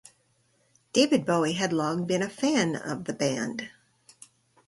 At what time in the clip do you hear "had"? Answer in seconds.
1.53-1.71